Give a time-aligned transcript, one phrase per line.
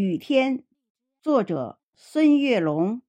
[0.00, 0.62] 雨天，
[1.20, 3.02] 作者孙月龙。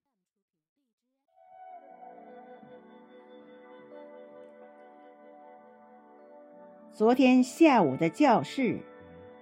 [6.91, 8.79] 昨天下午的教室，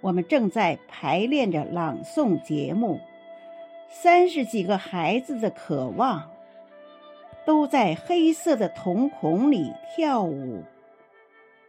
[0.01, 2.99] 我们正在排练着朗诵节目，
[3.89, 6.29] 三十几个孩子的渴望，
[7.45, 10.65] 都在黑色的瞳孔里跳舞。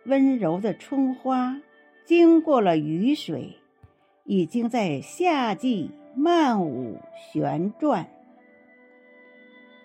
[0.06, 1.62] 温柔的春花，
[2.04, 3.60] 经过了雨水。
[4.29, 8.10] 已经在夏季漫舞旋转，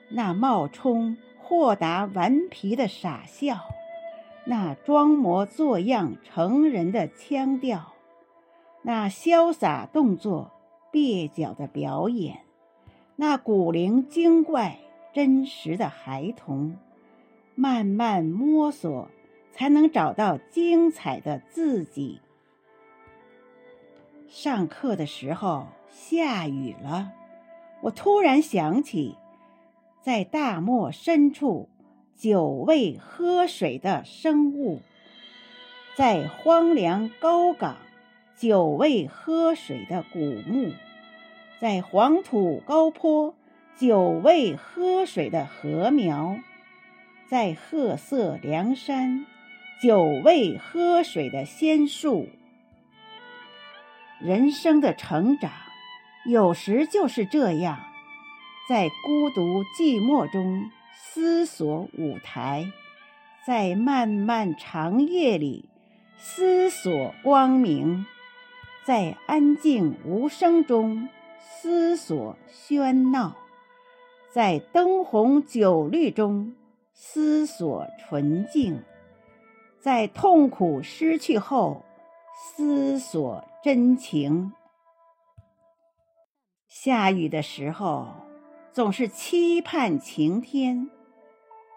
[0.09, 3.57] 那冒充豁达顽皮的傻笑，
[4.43, 7.93] 那装模作样成人的腔调，
[8.81, 10.51] 那潇洒动作
[10.91, 12.39] 蹩脚的表演，
[13.15, 14.77] 那古灵精怪
[15.13, 16.75] 真实的孩童，
[17.55, 19.07] 慢慢摸索，
[19.53, 22.19] 才能找到精彩的自己。
[24.33, 27.11] 上课的时候下雨了，
[27.83, 29.15] 我突然想起，
[30.01, 31.69] 在大漠深处
[32.17, 34.81] 久未喝水的生物，
[35.95, 37.77] 在荒凉高岗
[38.35, 40.73] 久未喝水的古木，
[41.59, 43.35] 在黄土高坡
[43.77, 46.39] 久未喝水的禾苗，
[47.27, 49.27] 在褐色梁山
[49.79, 52.29] 久未喝水的仙树。
[54.23, 55.51] 人生的成长，
[56.25, 57.77] 有时就是这样，
[58.69, 59.41] 在孤独
[59.77, 62.71] 寂寞中思索舞台，
[63.45, 65.67] 在漫漫长夜里
[66.17, 68.05] 思索光明，
[68.85, 71.09] 在安静无声中
[71.41, 73.35] 思索喧闹，
[74.31, 76.55] 在灯红酒绿中
[76.93, 78.81] 思索纯净，
[79.81, 81.83] 在痛苦失去后。
[82.35, 84.51] 思索真情。
[86.67, 88.07] 下雨的时候，
[88.71, 90.89] 总是期盼晴天。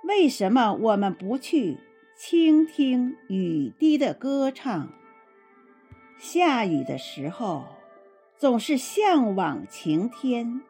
[0.05, 1.78] 为什么我们不去
[2.19, 4.89] 倾听雨滴的歌唱？
[6.19, 7.66] 下雨的时候，
[8.39, 10.62] 总是向往晴天。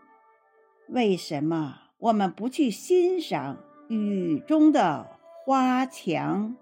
[0.89, 3.59] 为什么我们不去欣赏
[3.89, 6.57] 雨中的花墙？